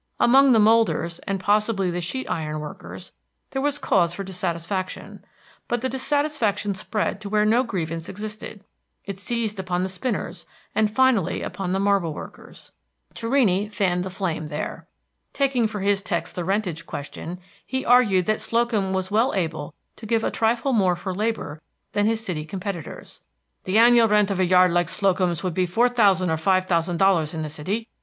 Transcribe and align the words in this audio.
Among 0.19 0.51
the 0.51 0.57
molders, 0.57 1.19
and 1.27 1.39
possibly 1.39 1.91
the 1.91 2.01
sheet 2.01 2.27
iron 2.27 2.59
workers, 2.59 3.11
there 3.51 3.61
was 3.61 3.77
cause 3.77 4.15
for 4.15 4.23
dissatisfaction; 4.23 5.23
but 5.67 5.81
the 5.81 5.89
dissatisfaction 5.89 6.73
spread 6.73 7.21
to 7.21 7.29
where 7.29 7.45
no 7.45 7.61
grievance 7.61 8.09
existed; 8.09 8.63
it 9.05 9.19
seized 9.19 9.59
upon 9.59 9.83
the 9.83 9.89
spinners, 9.89 10.47
and 10.73 10.89
finally 10.89 11.43
upon 11.43 11.71
the 11.71 11.79
marble 11.79 12.15
workers. 12.15 12.71
Torrini 13.13 13.69
fanned 13.69 14.03
the 14.03 14.09
flame 14.09 14.47
there. 14.47 14.87
Taking 15.33 15.67
for 15.67 15.81
his 15.81 16.01
text 16.01 16.33
the 16.33 16.43
rentage 16.43 16.87
question, 16.87 17.39
he 17.63 17.85
argued 17.85 18.25
that 18.25 18.41
Slocum 18.41 18.93
was 18.93 19.11
well 19.11 19.35
able 19.35 19.75
to 19.97 20.07
give 20.07 20.23
a 20.23 20.31
trifle 20.31 20.73
more 20.73 20.95
for 20.95 21.13
labor 21.13 21.61
than 21.91 22.07
his 22.07 22.25
city 22.25 22.43
competitors. 22.43 23.21
"The 23.65 23.77
annual 23.77 24.07
rent 24.07 24.31
of 24.31 24.39
a 24.39 24.45
yard 24.45 24.71
like 24.71 24.89
Slocum's 24.89 25.43
would 25.43 25.53
be 25.53 25.67
four 25.67 25.89
thousand 25.89 26.31
or 26.31 26.37
five 26.37 26.65
thousand 26.65 26.97
dollars 26.97 27.35
in 27.35 27.43
the 27.43 27.49
city. 27.49 27.87